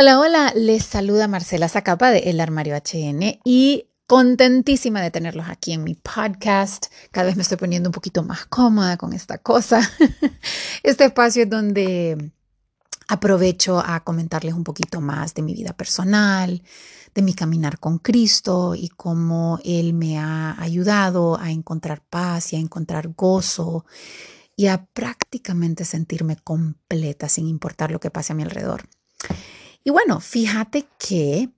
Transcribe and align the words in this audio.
Hola, 0.00 0.20
hola, 0.20 0.52
les 0.54 0.84
saluda 0.84 1.26
Marcela 1.26 1.68
Zacapa 1.68 2.12
de 2.12 2.30
El 2.30 2.38
Armario 2.38 2.76
HN 2.76 3.40
y 3.44 3.88
contentísima 4.06 5.02
de 5.02 5.10
tenerlos 5.10 5.48
aquí 5.48 5.72
en 5.72 5.82
mi 5.82 5.96
podcast. 5.96 6.86
Cada 7.10 7.26
vez 7.26 7.34
me 7.34 7.42
estoy 7.42 7.56
poniendo 7.56 7.88
un 7.88 7.92
poquito 7.92 8.22
más 8.22 8.46
cómoda 8.46 8.96
con 8.96 9.12
esta 9.12 9.38
cosa. 9.38 9.80
Este 10.84 11.06
espacio 11.06 11.42
es 11.42 11.50
donde 11.50 12.30
aprovecho 13.08 13.82
a 13.84 13.98
comentarles 14.04 14.54
un 14.54 14.62
poquito 14.62 15.00
más 15.00 15.34
de 15.34 15.42
mi 15.42 15.52
vida 15.52 15.72
personal, 15.72 16.62
de 17.12 17.22
mi 17.22 17.34
caminar 17.34 17.80
con 17.80 17.98
Cristo 17.98 18.76
y 18.76 18.90
cómo 18.90 19.58
Él 19.64 19.94
me 19.94 20.16
ha 20.16 20.54
ayudado 20.62 21.40
a 21.40 21.50
encontrar 21.50 22.04
paz 22.08 22.52
y 22.52 22.56
a 22.56 22.60
encontrar 22.60 23.14
gozo 23.16 23.84
y 24.54 24.68
a 24.68 24.86
prácticamente 24.92 25.84
sentirme 25.84 26.36
completa 26.36 27.28
sin 27.28 27.48
importar 27.48 27.90
lo 27.90 27.98
que 27.98 28.12
pase 28.12 28.32
a 28.32 28.36
mi 28.36 28.44
alrededor. 28.44 28.88
Y 29.84 29.90
bueno, 29.90 30.20
fíjate 30.20 30.86
que 30.98 31.50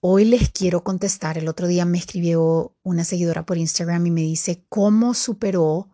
hoy 0.00 0.24
les 0.24 0.50
quiero 0.50 0.82
contestar. 0.84 1.38
El 1.38 1.48
otro 1.48 1.66
día 1.66 1.84
me 1.84 1.98
escribió 1.98 2.76
una 2.82 3.04
seguidora 3.04 3.44
por 3.44 3.58
Instagram 3.58 4.06
y 4.06 4.10
me 4.10 4.20
dice 4.22 4.64
cómo 4.68 5.14
superó, 5.14 5.90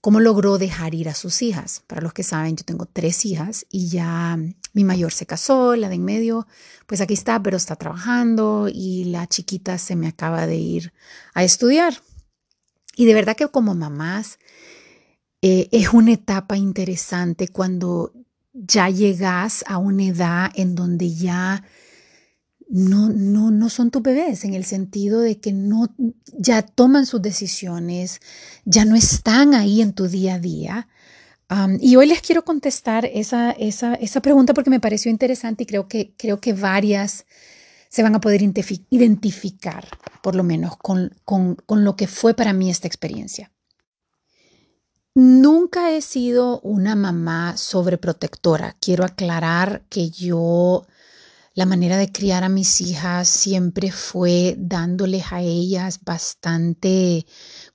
cómo 0.00 0.20
logró 0.20 0.58
dejar 0.58 0.94
ir 0.94 1.08
a 1.08 1.14
sus 1.14 1.42
hijas. 1.42 1.82
Para 1.86 2.00
los 2.00 2.12
que 2.12 2.22
saben, 2.22 2.56
yo 2.56 2.64
tengo 2.64 2.86
tres 2.86 3.24
hijas 3.24 3.66
y 3.70 3.88
ya 3.88 4.38
mi 4.72 4.84
mayor 4.84 5.12
se 5.12 5.26
casó, 5.26 5.76
la 5.76 5.88
de 5.88 5.96
en 5.96 6.04
medio, 6.04 6.46
pues 6.86 7.00
aquí 7.00 7.14
está, 7.14 7.42
pero 7.42 7.56
está 7.56 7.76
trabajando 7.76 8.68
y 8.72 9.04
la 9.04 9.26
chiquita 9.26 9.78
se 9.78 9.96
me 9.96 10.08
acaba 10.08 10.46
de 10.46 10.56
ir 10.56 10.92
a 11.34 11.44
estudiar. 11.44 11.94
Y 12.96 13.06
de 13.06 13.14
verdad 13.14 13.36
que 13.36 13.48
como 13.48 13.74
mamás 13.74 14.38
eh, 15.42 15.68
es 15.72 15.92
una 15.92 16.12
etapa 16.12 16.56
interesante 16.56 17.48
cuando 17.48 18.12
ya 18.54 18.88
llegas 18.88 19.64
a 19.66 19.78
una 19.78 20.04
edad 20.04 20.50
en 20.54 20.74
donde 20.74 21.12
ya 21.12 21.64
no, 22.68 23.08
no, 23.08 23.50
no 23.50 23.68
son 23.68 23.90
tus 23.90 24.02
bebés, 24.02 24.44
en 24.44 24.54
el 24.54 24.64
sentido 24.64 25.20
de 25.20 25.38
que 25.38 25.52
no, 25.52 25.94
ya 26.38 26.62
toman 26.62 27.04
sus 27.04 27.20
decisiones, 27.20 28.20
ya 28.64 28.84
no 28.84 28.96
están 28.96 29.54
ahí 29.54 29.82
en 29.82 29.92
tu 29.92 30.08
día 30.08 30.34
a 30.34 30.38
día. 30.38 30.88
y 31.80 31.96
hoy 31.96 32.06
les 32.06 32.22
quiero 32.22 32.44
contestar 32.44 33.04
esa, 33.04 33.50
esa, 33.52 33.94
esa, 33.94 34.20
pregunta 34.22 34.54
porque 34.54 34.70
me 34.70 34.80
pareció 34.80 35.10
interesante 35.10 35.64
y 35.64 35.66
creo 35.66 35.88
que, 35.88 36.14
creo 36.16 36.40
que 36.40 36.52
varias 36.52 37.26
se 37.88 38.02
van 38.02 38.14
a 38.14 38.20
poder 38.20 38.42
identificar, 38.42 39.86
por 40.22 40.34
lo 40.34 40.42
menos, 40.42 40.76
con, 40.76 41.14
con, 41.24 41.56
con 41.66 41.84
lo 41.84 41.96
que 41.96 42.08
fue 42.08 42.34
para 42.34 42.52
mí 42.52 42.70
esta 42.70 42.88
experiencia. 42.88 43.52
Nunca 45.16 45.92
he 45.92 46.02
sido 46.02 46.58
una 46.62 46.96
mamá 46.96 47.56
sobreprotectora. 47.56 48.76
Quiero 48.80 49.04
aclarar 49.04 49.84
que 49.88 50.10
yo, 50.10 50.86
la 51.54 51.66
manera 51.66 51.96
de 51.96 52.10
criar 52.10 52.42
a 52.42 52.48
mis 52.48 52.80
hijas 52.80 53.28
siempre 53.28 53.92
fue 53.92 54.56
dándoles 54.58 55.30
a 55.30 55.40
ellas 55.40 56.00
bastante, 56.04 57.26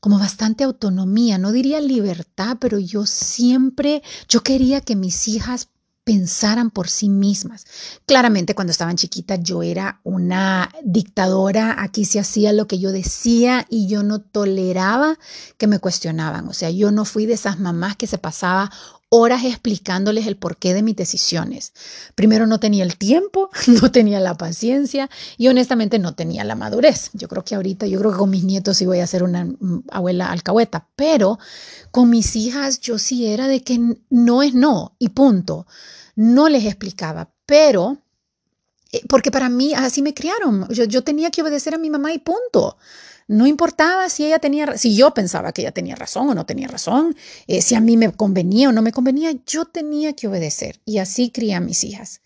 como 0.02 0.20
bastante 0.20 0.66
autonomía. 0.66 1.38
No 1.38 1.54
diría 1.54 1.80
libertad, 1.80 2.58
pero 2.60 2.78
yo 2.78 3.06
siempre, 3.06 4.04
yo 4.28 4.44
quería 4.44 4.82
que 4.82 4.98
mis 4.98 5.30
hijas 5.30 5.70
pensaran 6.10 6.72
por 6.72 6.90
sí 6.90 7.08
mismas. 7.08 7.68
Claramente 8.08 8.56
cuando 8.56 8.72
estaban 8.72 8.96
chiquitas 8.96 9.40
yo 9.44 9.62
era 9.62 10.00
una 10.04 10.72
dictadora, 10.84 11.76
aquí 11.84 12.04
se 12.04 12.20
hacía 12.20 12.52
lo 12.52 12.66
que 12.66 12.80
yo 12.80 12.92
decía 12.92 13.68
y 13.70 13.88
yo 13.88 14.02
no 14.02 14.18
toleraba 14.20 15.20
que 15.60 15.68
me 15.68 15.78
cuestionaban. 15.78 16.48
O 16.48 16.54
sea, 16.54 16.72
yo 16.72 16.90
no 16.90 17.06
fui 17.06 17.28
de 17.28 17.36
esas 17.36 17.60
mamás 17.60 17.96
que 17.96 18.08
se 18.08 18.18
pasaba 18.18 18.72
horas 19.10 19.44
explicándoles 19.44 20.28
el 20.28 20.38
porqué 20.38 20.74
de 20.74 20.84
mis 20.84 20.96
decisiones. 20.96 21.74
Primero 22.16 22.48
no 22.48 22.60
tenía 22.60 22.84
el 22.84 22.98
tiempo, 22.98 23.50
no 23.82 23.92
tenía 23.92 24.20
la 24.20 24.36
paciencia 24.36 25.10
y 25.38 25.48
honestamente 25.48 26.00
no 26.00 26.16
tenía 26.16 26.44
la 26.44 26.56
madurez. 26.56 27.10
Yo 27.14 27.28
creo 27.28 27.44
que 27.44 27.56
ahorita, 27.56 27.88
yo 27.88 28.00
creo 28.00 28.12
que 28.12 28.18
con 28.18 28.30
mis 28.30 28.44
nietos 28.44 28.78
sí 28.78 28.86
voy 28.86 29.00
a 29.00 29.08
ser 29.08 29.24
una 29.24 29.46
mm, 29.46 29.84
abuela 29.92 30.32
alcahueta, 30.32 30.88
pero 30.96 31.40
con 31.92 32.10
mis 32.10 32.36
hijas 32.36 32.80
yo 32.80 32.98
sí 33.00 33.26
era 33.26 33.48
de 33.48 33.62
que 33.64 33.80
no 34.10 34.44
es 34.44 34.54
no 34.54 34.96
y 35.00 35.10
punto 35.10 35.66
no 36.20 36.50
les 36.50 36.66
explicaba, 36.66 37.32
pero 37.46 37.98
eh, 38.92 39.02
porque 39.08 39.32
para 39.32 39.48
mí 39.48 39.74
así 39.74 40.02
me 40.02 40.14
criaron. 40.14 40.68
Yo, 40.70 41.02
tenía 41.02 41.32
que 41.32 41.42
obedecer 41.42 41.74
a 41.76 41.78
mi 41.78 41.90
mamá 41.90 42.12
y 42.12 42.20
punto. 42.20 42.76
No 43.30 43.46
importaba 43.46 44.10
si 44.10 44.26
ella 44.26 44.40
tenía, 44.40 44.76
si 44.76 44.96
yo 44.96 45.14
pensaba 45.14 45.52
que 45.52 45.62
ella 45.62 45.72
tenía 45.72 45.96
razón 45.96 46.30
o 46.30 46.34
no 46.34 46.48
tenía 46.48 46.68
razón, 46.68 47.16
eh, 47.46 47.62
si 47.62 47.76
a 47.76 47.80
mí 47.80 47.96
me 47.96 48.12
convenía 48.12 48.70
o 48.70 48.72
no 48.72 48.82
me 48.82 48.92
convenía, 48.92 49.32
yo 49.46 49.66
tenía 49.66 50.14
que 50.14 50.28
obedecer. 50.28 50.82
Y 50.84 50.98
así 50.98 51.30
crié 51.30 51.54
a 51.54 51.60
mis 51.60 51.84
hijas. 51.84 52.22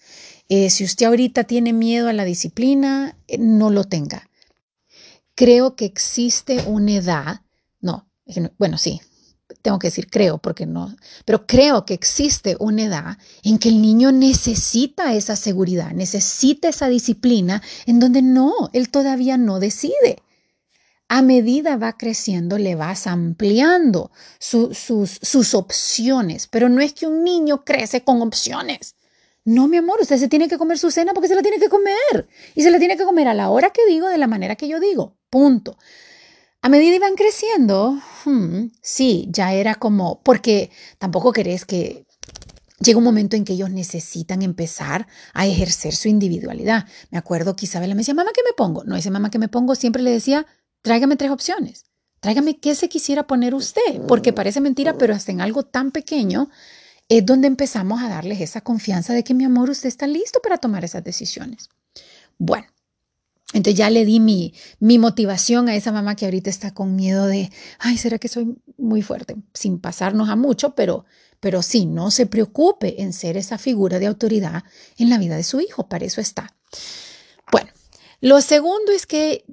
Eh, 0.47 0.69
si 0.69 0.85
usted 0.85 1.07
ahorita 1.07 1.43
tiene 1.43 1.73
miedo 1.73 2.07
a 2.07 2.13
la 2.13 2.23
disciplina, 2.23 3.17
no 3.37 3.69
lo 3.69 3.83
tenga. 3.83 4.29
Creo 5.35 5.75
que 5.75 5.83
existe 5.83 6.63
una 6.67 6.93
edad, 6.93 7.41
no, 7.81 8.07
bueno, 8.57 8.77
sí, 8.77 9.01
tengo 9.61 9.79
que 9.79 9.87
decir 9.87 10.09
creo 10.09 10.37
porque 10.37 10.65
no, 10.65 10.95
pero 11.25 11.45
creo 11.45 11.85
que 11.85 11.93
existe 11.93 12.55
una 12.61 12.83
edad 12.83 13.17
en 13.43 13.59
que 13.59 13.67
el 13.67 13.81
niño 13.81 14.13
necesita 14.13 15.13
esa 15.15 15.35
seguridad, 15.35 15.91
necesita 15.91 16.69
esa 16.69 16.87
disciplina, 16.87 17.61
en 17.85 17.99
donde 17.99 18.21
no, 18.21 18.69
él 18.71 18.89
todavía 18.89 19.37
no 19.37 19.59
decide. 19.59 20.22
A 21.09 21.21
medida 21.21 21.77
va 21.77 21.97
creciendo, 21.97 22.57
le 22.57 22.75
vas 22.75 23.07
ampliando 23.07 24.11
sus, 24.39 24.77
sus 24.77 25.53
opciones, 25.53 26.47
pero 26.47 26.69
no 26.69 26.81
es 26.81 26.93
que 26.93 27.05
un 27.05 27.23
niño 27.23 27.63
crece 27.63 28.03
con 28.03 28.21
opciones. 28.21 28.95
No, 29.45 29.67
mi 29.67 29.77
amor, 29.77 29.99
usted 30.01 30.17
se 30.17 30.29
tiene 30.29 30.47
que 30.47 30.57
comer 30.57 30.77
su 30.79 30.89
cena 30.89 31.13
porque 31.13 31.27
se 31.27 31.35
la 31.35 31.41
tiene 31.41 31.59
que 31.59 31.69
comer. 31.69 32.27
Y 32.55 32.63
se 32.63 32.71
la 32.71 32.79
tiene 32.79 32.95
que 32.95 33.03
comer 33.03 33.27
a 33.27 33.33
la 33.33 33.49
hora 33.49 33.71
que 33.71 33.85
digo, 33.85 34.07
de 34.07 34.17
la 34.17 34.27
manera 34.27 34.55
que 34.55 34.67
yo 34.67 34.79
digo. 34.79 35.17
Punto. 35.29 35.77
A 36.61 36.69
medida 36.69 36.95
iban 36.95 37.15
creciendo, 37.15 37.99
hmm, 38.23 38.67
sí, 38.81 39.27
ya 39.29 39.53
era 39.53 39.75
como, 39.75 40.21
porque 40.23 40.71
tampoco 40.97 41.33
querés 41.33 41.65
que 41.65 42.05
llega 42.79 42.97
un 42.97 43.03
momento 43.03 43.35
en 43.35 43.43
que 43.43 43.51
ellos 43.51 43.69
necesitan 43.69 44.41
empezar 44.41 45.07
a 45.33 45.45
ejercer 45.45 45.93
su 45.93 46.07
individualidad. 46.07 46.87
Me 47.11 47.17
acuerdo 47.17 47.57
que 47.57 47.65
Isabela 47.65 47.95
me 47.95 47.99
decía, 47.99 48.13
mamá, 48.13 48.31
¿qué 48.33 48.43
me 48.45 48.53
pongo? 48.53 48.85
No, 48.85 48.95
ese 48.95 49.11
mamá 49.11 49.29
que 49.29 49.39
me 49.39 49.49
pongo 49.49 49.75
siempre 49.75 50.01
le 50.03 50.11
decía, 50.11 50.45
tráigame 50.83 51.15
tres 51.15 51.31
opciones. 51.31 51.85
Tráigame 52.19 52.59
qué 52.59 52.75
se 52.75 52.87
quisiera 52.87 53.27
poner 53.27 53.55
usted, 53.55 54.01
porque 54.07 54.31
parece 54.31 54.61
mentira, 54.61 54.97
pero 54.97 55.13
hasta 55.13 55.31
en 55.31 55.41
algo 55.41 55.63
tan 55.63 55.91
pequeño 55.91 56.49
es 57.09 57.25
donde 57.25 57.47
empezamos 57.47 58.01
a 58.01 58.07
darles 58.07 58.39
esa 58.39 58.61
confianza 58.61 59.13
de 59.13 59.23
que 59.23 59.33
mi 59.33 59.43
amor, 59.43 59.69
usted 59.69 59.89
está 59.89 60.07
listo 60.07 60.39
para 60.41 60.57
tomar 60.57 60.85
esas 60.85 61.03
decisiones. 61.03 61.69
Bueno, 62.37 62.67
entonces 63.53 63.77
ya 63.77 63.89
le 63.89 64.05
di 64.05 64.19
mi, 64.19 64.53
mi 64.79 64.99
motivación 64.99 65.67
a 65.67 65.75
esa 65.75 65.91
mamá 65.91 66.15
que 66.15 66.25
ahorita 66.25 66.49
está 66.49 66.73
con 66.73 66.95
miedo 66.95 67.27
de, 67.27 67.51
ay, 67.79 67.97
¿será 67.97 68.19
que 68.19 68.29
soy 68.29 68.55
muy 68.77 69.01
fuerte? 69.01 69.35
Sin 69.53 69.79
pasarnos 69.79 70.29
a 70.29 70.35
mucho, 70.35 70.75
pero, 70.75 71.05
pero 71.39 71.61
sí, 71.61 71.85
no 71.85 72.09
se 72.09 72.25
preocupe 72.25 73.01
en 73.01 73.11
ser 73.11 73.35
esa 73.35 73.57
figura 73.57 73.99
de 73.99 74.07
autoridad 74.07 74.63
en 74.97 75.09
la 75.09 75.17
vida 75.17 75.35
de 75.35 75.43
su 75.43 75.59
hijo, 75.59 75.89
para 75.89 76.05
eso 76.05 76.21
está. 76.21 76.55
Bueno, 77.51 77.69
lo 78.21 78.39
segundo 78.39 78.91
es 78.91 79.05
que 79.05 79.45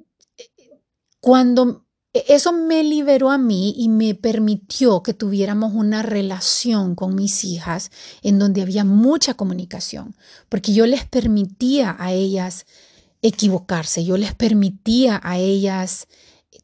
cuando 1.21 1.87
eso 2.13 2.53
me 2.53 2.83
liberó 2.83 3.31
a 3.31 3.39
mí 3.39 3.75
y 3.77 3.89
me 3.89 4.15
permitió 4.17 5.03
que 5.03 5.15
tuviéramos 5.15 5.75
una 5.75 6.03
relación 6.03 6.97
con 6.97 7.15
mis 7.15 7.45
hijas 7.45 7.91
en 8.23 8.39
donde 8.39 8.63
había 8.63 8.85
mucha 8.85 9.35
comunicación, 9.35 10.17
porque 10.49 10.73
yo 10.73 10.87
les 10.87 11.05
permitía 11.05 11.95
a 11.99 12.13
ellas 12.13 12.67
equivocarse, 13.23 14.05
yo 14.05 14.17
les 14.17 14.35
permitía 14.35 15.21
a 15.23 15.39
ellas 15.39 16.09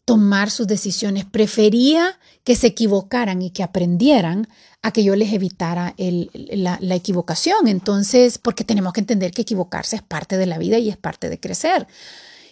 tomar 0.04 0.50
sus 0.50 0.66
decisiones, 0.66 1.24
prefería 1.24 2.18
que 2.42 2.56
se 2.56 2.68
equivocaran 2.68 3.42
y 3.42 3.50
que 3.50 3.62
aprendieran 3.62 4.48
a 4.82 4.92
que 4.92 5.04
yo 5.04 5.14
les 5.16 5.32
evitara 5.32 5.94
la, 5.98 6.78
la, 6.80 6.94
equivocación. 6.94 7.66
Entonces, 7.66 8.38
porque 8.38 8.64
tenemos 8.64 8.92
que 8.92 9.00
entender 9.00 9.32
que 9.32 9.42
equivocarse 9.42 9.96
es 9.96 10.02
parte 10.02 10.36
de 10.38 10.46
la 10.46 10.58
vida 10.58 10.78
y 10.78 10.88
es 10.88 10.96
parte 10.96 11.28
de 11.28 11.40
crecer. 11.40 11.88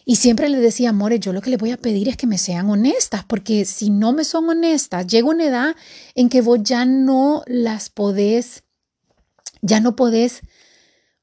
Y 0.04 0.16
siempre 0.16 0.48
les 0.48 0.60
decía, 0.60 0.90
amores, 0.90 1.20
yo 1.20 1.32
lo 1.32 1.40
que 1.40 1.50
les 1.50 1.58
voy 1.58 1.70
a 1.70 1.78
pedir 1.78 2.08
es 2.08 2.16
que 2.16 2.26
me 2.26 2.38
sean 2.38 2.68
honestas, 2.68 3.24
porque 3.24 3.64
si 3.64 3.90
no 3.90 4.12
me 4.12 4.24
son 4.24 4.48
honestas, 4.48 5.06
llega 5.06 5.28
una 5.28 5.46
edad 5.46 5.76
en 6.14 6.28
que 6.28 6.42
vos 6.42 6.58
ya 6.62 6.84
no 6.84 7.42
las 7.46 7.88
podés, 7.88 8.64
ya 9.62 9.80
no 9.80 9.96
podés 9.96 10.42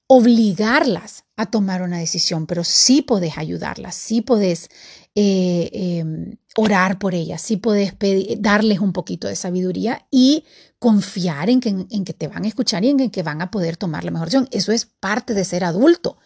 obligarlas 0.07 1.25
a 1.37 1.45
tomar 1.45 1.81
una 1.83 1.99
decisión, 1.99 2.47
pero 2.47 2.63
sí 2.63 3.01
podés 3.01 3.37
ayudarlas, 3.37 3.95
sí 3.95 4.21
podés 4.21 4.69
eh, 5.15 5.69
em, 5.71 6.37
orar 6.55 6.99
por 6.99 7.13
ellas, 7.15 7.41
sí 7.41 7.57
podés 7.57 7.93
darles 8.39 8.79
un 8.79 8.93
poquito 8.93 9.27
de 9.27 9.35
sabiduría 9.35 10.05
y 10.11 10.43
confiar 10.79 11.49
en 11.49 11.59
que, 11.59 11.69
en 11.69 12.03
que 12.03 12.13
te 12.13 12.27
van 12.27 12.45
a 12.45 12.47
escuchar 12.47 12.83
y 12.83 12.89
en 12.89 13.09
que 13.09 13.23
van 13.23 13.41
a 13.41 13.51
poder 13.51 13.77
tomar 13.77 14.03
la 14.03 14.11
mejor 14.11 14.27
decisión. 14.27 14.49
Eso 14.51 14.71
es 14.71 14.85
parte 14.85 15.33
de 15.33 15.45
ser 15.45 15.63
adulto. 15.63 16.17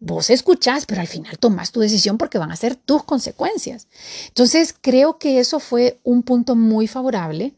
Vos 0.00 0.30
escuchás, 0.30 0.86
pero 0.86 1.00
al 1.00 1.08
final 1.08 1.38
tomás 1.38 1.72
tu 1.72 1.80
decisión 1.80 2.18
porque 2.18 2.38
van 2.38 2.52
a 2.52 2.56
ser 2.56 2.76
tus 2.76 3.02
consecuencias. 3.02 3.88
Entonces, 4.28 4.74
creo 4.80 5.18
que 5.18 5.40
eso 5.40 5.58
fue 5.58 5.98
un 6.04 6.22
punto 6.22 6.54
muy 6.54 6.86
favorable 6.86 7.54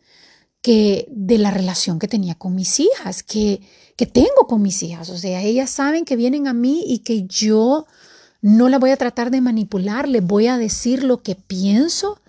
que 0.63 1.07
de 1.11 1.39
la 1.39 1.51
relación 1.51 1.99
que 1.99 2.09
tenía 2.09 2.35
con 2.35 2.55
mis 2.55 2.81
hijas, 2.81 3.23
que, 3.23 3.61
que 3.97 4.07
tengo 4.07 4.47
con 4.47 4.63
mis 4.63 4.83
hijas. 4.83 5.11
O 5.11 5.19
sea, 5.19 5.43
ellas 5.43 5.71
saben 5.71 6.05
que 6.05 6.17
vienen 6.17 6.49
a 6.49 6.55
mí 6.55 6.83
y 6.87 7.01
que 7.01 7.27
yo 7.27 7.87
no 8.43 8.69
la 8.69 8.79
voy 8.79 8.91
a 8.91 8.97
tratar 8.97 9.31
de 9.31 9.41
manipular, 9.41 10.09
les 10.09 10.25
voy 10.25 10.47
a 10.47 10.57
decir 10.57 11.05
lo 11.05 11.23
que 11.23 11.35
pienso. 11.35 12.21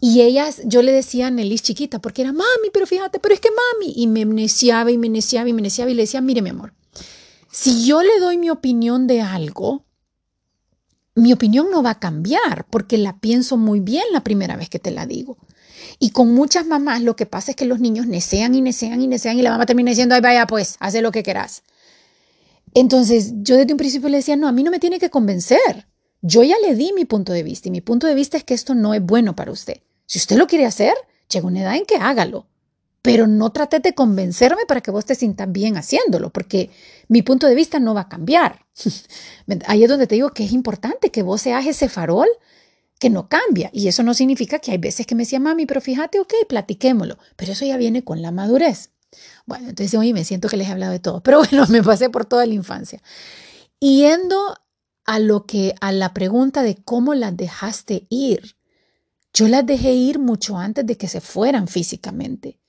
Y 0.00 0.22
ellas, 0.22 0.62
yo 0.64 0.82
le 0.82 0.92
decía 0.92 1.28
a 1.28 1.30
Nelly 1.30 1.58
chiquita, 1.58 2.00
porque 2.00 2.22
era 2.22 2.32
mami, 2.32 2.70
pero 2.72 2.86
fíjate, 2.86 3.20
pero 3.20 3.34
es 3.34 3.40
que 3.40 3.50
mami. 3.50 3.92
Y 3.96 4.06
me 4.06 4.24
neciaba 4.24 4.90
y 4.90 4.98
me 4.98 5.08
neciaba 5.08 5.48
y 5.48 5.52
me 5.52 5.62
neciaba 5.62 5.90
y 5.90 5.94
le 5.94 6.02
decía, 6.02 6.20
mire 6.20 6.42
mi 6.42 6.50
amor, 6.50 6.72
si 7.52 7.84
yo 7.84 8.02
le 8.02 8.18
doy 8.18 8.38
mi 8.38 8.48
opinión 8.48 9.06
de 9.06 9.20
algo, 9.20 9.84
mi 11.14 11.34
opinión 11.34 11.70
no 11.70 11.82
va 11.82 11.90
a 11.90 12.00
cambiar 12.00 12.66
porque 12.70 12.96
la 12.96 13.18
pienso 13.18 13.58
muy 13.58 13.80
bien 13.80 14.04
la 14.10 14.24
primera 14.24 14.56
vez 14.56 14.70
que 14.70 14.78
te 14.78 14.90
la 14.90 15.04
digo. 15.04 15.36
Y 15.98 16.10
con 16.10 16.32
muchas 16.32 16.66
mamás 16.66 17.02
lo 17.02 17.14
que 17.14 17.26
pasa 17.26 17.50
es 17.50 17.56
que 17.56 17.66
los 17.66 17.78
niños 17.78 18.06
necean 18.06 18.54
y 18.54 18.62
necean 18.62 19.02
y 19.02 19.06
necean 19.06 19.38
y 19.38 19.42
la 19.42 19.50
mamá 19.50 19.66
termina 19.66 19.90
diciendo, 19.90 20.14
ay, 20.14 20.22
vaya, 20.22 20.46
pues, 20.46 20.76
haz 20.80 20.94
lo 20.94 21.12
que 21.12 21.22
quieras. 21.22 21.62
Entonces 22.72 23.34
yo 23.42 23.58
desde 23.58 23.74
un 23.74 23.78
principio 23.78 24.08
le 24.08 24.16
decía, 24.16 24.36
no, 24.36 24.48
a 24.48 24.52
mí 24.52 24.62
no 24.62 24.70
me 24.70 24.80
tiene 24.80 24.98
que 24.98 25.10
convencer. 25.10 25.86
Yo 26.22 26.42
ya 26.42 26.56
le 26.66 26.74
di 26.74 26.94
mi 26.94 27.04
punto 27.04 27.34
de 27.34 27.42
vista 27.42 27.68
y 27.68 27.70
mi 27.70 27.82
punto 27.82 28.06
de 28.06 28.14
vista 28.14 28.38
es 28.38 28.44
que 28.44 28.54
esto 28.54 28.74
no 28.74 28.94
es 28.94 29.02
bueno 29.02 29.36
para 29.36 29.52
usted. 29.52 29.82
Si 30.06 30.18
usted 30.18 30.36
lo 30.36 30.46
quiere 30.46 30.64
hacer, 30.64 30.94
llega 31.28 31.46
una 31.46 31.60
edad 31.60 31.76
en 31.76 31.84
que 31.84 31.96
hágalo 31.96 32.46
pero 33.02 33.26
no 33.26 33.50
trate 33.50 33.80
de 33.80 33.94
convencerme 33.94 34.64
para 34.66 34.80
que 34.80 34.92
vos 34.92 35.04
te 35.04 35.16
sientas 35.16 35.50
bien 35.50 35.76
haciéndolo, 35.76 36.30
porque 36.30 36.70
mi 37.08 37.22
punto 37.22 37.48
de 37.48 37.56
vista 37.56 37.80
no 37.80 37.94
va 37.94 38.02
a 38.02 38.08
cambiar. 38.08 38.64
Ahí 39.66 39.82
es 39.82 39.90
donde 39.90 40.06
te 40.06 40.14
digo 40.14 40.30
que 40.30 40.44
es 40.44 40.52
importante 40.52 41.10
que 41.10 41.24
vos 41.24 41.42
seas 41.42 41.66
ese 41.66 41.88
farol 41.88 42.28
que 43.00 43.10
no 43.10 43.28
cambia. 43.28 43.68
Y 43.72 43.88
eso 43.88 44.04
no 44.04 44.14
significa 44.14 44.60
que 44.60 44.70
hay 44.70 44.78
veces 44.78 45.06
que 45.06 45.16
me 45.16 45.24
decía, 45.24 45.40
mami, 45.40 45.66
pero 45.66 45.80
fíjate, 45.80 46.20
ok, 46.20 46.32
platiquémoslo. 46.48 47.18
Pero 47.34 47.52
eso 47.52 47.66
ya 47.66 47.76
viene 47.76 48.04
con 48.04 48.22
la 48.22 48.30
madurez. 48.30 48.90
Bueno, 49.44 49.68
entonces 49.68 49.98
hoy 49.98 50.12
me 50.12 50.24
siento 50.24 50.48
que 50.48 50.56
les 50.56 50.68
he 50.68 50.72
hablado 50.72 50.92
de 50.92 51.00
todo, 51.00 51.20
pero 51.24 51.38
bueno, 51.38 51.66
me 51.68 51.82
pasé 51.82 52.08
por 52.08 52.24
toda 52.24 52.46
la 52.46 52.54
infancia. 52.54 53.02
Yendo 53.80 54.56
a 55.04 55.18
lo 55.18 55.44
que, 55.44 55.74
a 55.80 55.90
la 55.90 56.14
pregunta 56.14 56.62
de 56.62 56.76
cómo 56.76 57.14
las 57.14 57.36
dejaste 57.36 58.06
ir, 58.08 58.56
yo 59.34 59.48
las 59.48 59.66
dejé 59.66 59.92
ir 59.92 60.20
mucho 60.20 60.56
antes 60.56 60.86
de 60.86 60.96
que 60.96 61.08
se 61.08 61.20
fueran 61.20 61.66
físicamente. 61.66 62.60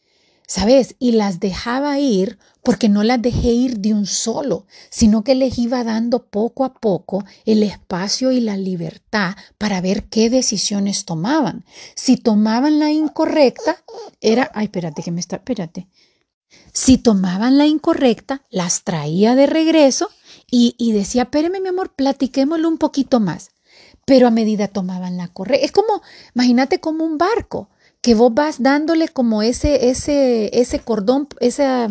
¿Sabes? 0.48 0.96
Y 1.00 1.14
las 1.14 1.40
dejaba 1.40 2.00
ir 2.00 2.38
porque 2.64 2.90
no 2.90 3.04
las 3.04 3.22
dejé 3.22 3.50
ir 3.50 3.80
de 3.80 3.94
un 3.94 4.06
solo, 4.06 4.66
sino 4.90 5.24
que 5.24 5.36
les 5.36 5.58
iba 5.58 5.84
dando 5.84 6.26
poco 6.28 6.64
a 6.64 6.74
poco 6.74 7.26
el 7.46 7.62
espacio 7.64 8.32
y 8.32 8.40
la 8.40 8.56
libertad 8.56 9.36
para 9.58 9.82
ver 9.82 10.06
qué 10.06 10.30
decisiones 10.30 11.06
tomaban. 11.06 11.66
Si 11.96 12.18
tomaban 12.18 12.80
la 12.80 12.92
incorrecta, 12.92 13.84
era, 14.22 14.50
ay, 14.54 14.66
espérate, 14.66 15.04
que 15.04 15.12
me 15.12 15.20
está, 15.20 15.38
espérate. 15.38 15.88
Si 16.72 16.98
tomaban 16.98 17.58
la 17.58 17.68
incorrecta, 17.68 18.44
las 18.50 18.84
traía 18.84 19.36
de 19.36 19.48
regreso 19.48 20.10
y, 20.50 20.76
y 20.78 20.92
decía, 20.94 21.24
espérame, 21.24 21.62
mi 21.62 21.70
amor, 21.70 21.94
platiquémoslo 21.94 22.68
un 22.68 22.78
poquito 22.78 23.20
más. 23.20 23.52
Pero 24.06 24.28
a 24.28 24.32
medida 24.32 24.68
tomaban 24.68 25.18
la 25.18 25.28
correcta. 25.30 25.66
Es 25.66 25.72
como, 25.72 26.02
imagínate 26.36 26.80
como 26.80 27.06
un 27.06 27.18
barco 27.18 27.70
que 28.04 28.16
vos 28.16 28.34
vas 28.34 28.62
dándole 28.62 29.08
como 29.08 29.42
ese, 29.42 29.90
ese, 29.90 30.60
ese 30.60 30.80
cordón, 30.80 31.30
esa, 31.40 31.88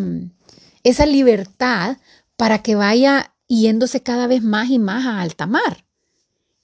esa 0.85 1.07
libertad 1.07 1.97
para 2.37 2.63
que 2.63 2.75
vaya 2.75 3.35
yéndose 3.49 4.03
cada 4.03 4.27
vez 4.27 4.43
más 4.43 4.69
y 4.69 4.79
más 4.79 5.07
a 5.07 5.23
alta 5.23 5.47
mar. 5.47 5.87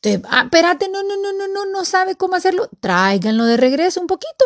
Entonces, 0.02 0.30
ah, 0.30 0.42
espérate, 0.44 0.90
no, 0.90 1.02
no, 1.02 1.16
no, 1.16 1.32
no, 1.32 1.48
no, 1.48 1.64
no 1.72 1.84
sabe 1.86 2.14
cómo 2.14 2.34
hacerlo. 2.36 2.68
Tráiganlo 2.80 3.46
de 3.46 3.56
regreso 3.56 4.02
un 4.02 4.06
poquito. 4.06 4.44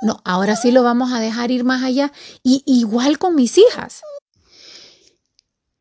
No, 0.00 0.22
ahora 0.24 0.56
sí 0.56 0.72
lo 0.72 0.82
vamos 0.82 1.12
a 1.12 1.20
dejar 1.20 1.50
ir 1.50 1.64
más 1.64 1.82
allá. 1.82 2.10
Y 2.42 2.62
igual 2.64 3.18
con 3.18 3.34
mis 3.34 3.58
hijas. 3.58 4.00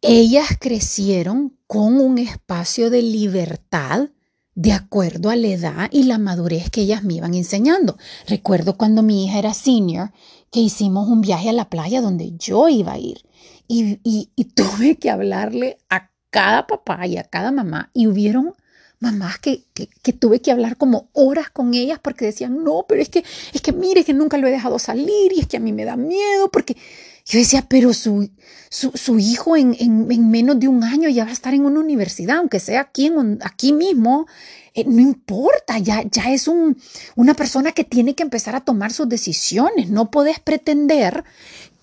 Ellas 0.02 0.50
crecieron 0.60 1.58
con 1.68 2.02
un 2.02 2.18
espacio 2.18 2.90
de 2.90 3.02
libertad 3.02 4.10
de 4.56 4.74
acuerdo 4.74 5.30
a 5.30 5.36
la 5.36 5.48
edad 5.48 5.90
y 5.92 6.04
la 6.04 6.18
madurez 6.18 6.70
que 6.70 6.82
ellas 6.82 7.04
me 7.04 7.16
iban 7.16 7.34
enseñando. 7.34 7.98
Recuerdo 8.28 8.78
cuando 8.78 9.04
mi 9.04 9.26
hija 9.26 9.40
era 9.40 9.54
senior 9.54 10.12
que 10.52 10.60
hicimos 10.60 11.08
un 11.08 11.22
viaje 11.22 11.50
a 11.50 11.54
la 11.54 11.70
playa 11.70 12.02
donde 12.02 12.34
yo 12.38 12.68
iba 12.68 12.94
a 12.94 13.00
ir 13.00 13.24
y, 13.68 14.30
tuve 14.56 14.98
que 14.98 15.10
hablarle 15.10 15.78
a 15.90 16.10
cada 16.30 16.68
papá 16.68 17.08
y 17.08 17.18
a 17.18 17.24
cada 17.24 17.52
mamá 17.52 17.90
y 17.94 18.08
hubieron 18.08 18.54
mamás 19.00 19.40
que, 19.40 19.64
que, 19.74 20.14
tuve 20.14 20.42
que 20.42 20.52
hablar 20.52 20.78
como 20.78 21.10
horas 21.14 21.50
con 21.50 21.74
ellas 21.74 22.00
porque 22.00 22.26
decían, 22.26 22.64
no, 22.64 22.86
pero 22.88 23.02
es 23.02 23.10
que, 23.10 23.24
es 23.52 23.62
que 23.62 23.74
mire 23.74 24.04
que 24.04 24.14
nunca 24.14 24.38
lo 24.38 24.48
he 24.48 24.52
dejado 24.52 24.78
salir 24.78 25.34
y 25.34 25.40
es 25.40 25.48
que 25.48 25.58
a 25.58 25.60
mí 25.60 25.74
me 25.74 25.86
da 25.86 25.96
miedo 25.96 26.50
porque 26.52 26.78
yo 27.26 27.40
decía, 27.40 27.66
pero 27.68 27.94
su, 27.94 28.30
su, 28.70 29.20
hijo 29.20 29.56
en, 29.56 30.30
menos 30.30 30.60
de 30.60 30.68
un 30.68 30.84
año 30.84 31.10
ya 31.10 31.24
va 31.24 31.30
a 31.30 31.34
estar 31.34 31.54
en 31.54 31.66
una 31.66 31.80
universidad, 31.80 32.38
aunque 32.38 32.60
sea 32.60 32.82
aquí, 32.82 33.08
en, 33.08 33.40
aquí 33.44 33.74
mismo, 33.74 34.28
eh, 34.74 34.86
no 34.86 35.02
importa, 35.02 35.78
ya, 35.80 36.04
ya 36.04 36.32
es 36.32 36.48
un, 36.48 36.82
una 37.16 37.34
persona 37.34 37.72
que 37.74 37.84
tiene 37.84 38.16
que 38.16 38.24
empezar 38.24 38.56
a 38.56 38.62
tomar 38.62 38.92
sus 38.92 39.08
decisiones. 39.08 39.90
No 39.90 40.12
puedes 40.12 40.40
pretender 40.40 41.24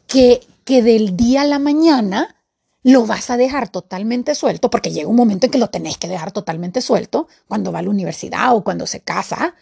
que, 0.06 0.40
que 0.64 0.82
del 0.82 1.17
día 1.17 1.43
a 1.43 1.46
la 1.46 1.58
mañana 1.58 2.35
lo 2.82 3.06
vas 3.06 3.31
a 3.31 3.37
dejar 3.37 3.69
totalmente 3.69 4.35
suelto, 4.35 4.70
porque 4.70 4.90
llega 4.90 5.08
un 5.08 5.17
momento 5.17 5.46
en 5.46 5.52
que 5.52 5.58
lo 5.58 5.69
tenés 5.69 5.99
que 5.99 6.08
dejar 6.08 6.32
totalmente 6.32 6.81
suelto, 6.81 7.29
cuando 7.46 7.73
va 7.73 7.81
a 7.81 7.82
la 7.82 7.90
universidad 7.90 8.55
o 8.55 8.64
cuando 8.64 8.87
se 8.87 9.00
casa, 9.00 9.55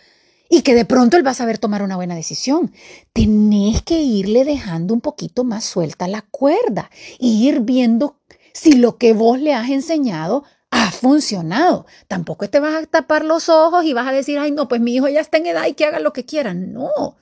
y 0.48 0.62
que 0.62 0.74
de 0.74 0.84
pronto 0.84 1.16
él 1.16 1.26
va 1.26 1.32
a 1.32 1.34
saber 1.34 1.58
tomar 1.58 1.82
una 1.82 1.96
buena 1.96 2.14
decisión. 2.14 2.72
Tenés 3.12 3.82
que 3.82 4.00
irle 4.00 4.44
dejando 4.44 4.94
un 4.94 5.00
poquito 5.00 5.44
más 5.44 5.64
suelta 5.64 6.08
la 6.08 6.22
cuerda 6.22 6.90
y 7.18 7.48
ir 7.48 7.60
viendo 7.60 8.16
si 8.52 8.72
lo 8.72 8.96
que 8.96 9.12
vos 9.12 9.40
le 9.40 9.54
has 9.54 9.70
enseñado 9.70 10.44
ha 10.70 10.90
funcionado. 10.90 11.86
Tampoco 12.08 12.48
te 12.48 12.60
vas 12.60 12.74
a 12.82 12.86
tapar 12.86 13.24
los 13.24 13.48
ojos 13.48 13.84
y 13.84 13.92
vas 13.92 14.06
a 14.08 14.12
decir, 14.12 14.38
ay, 14.38 14.50
no, 14.50 14.68
pues 14.68 14.80
mi 14.80 14.94
hijo 14.94 15.08
ya 15.08 15.20
está 15.20 15.38
en 15.38 15.46
edad 15.46 15.66
y 15.66 15.74
que 15.74 15.84
haga 15.84 16.00
lo 16.00 16.12
que 16.12 16.24
quiera. 16.24 16.54
No, 16.54 17.16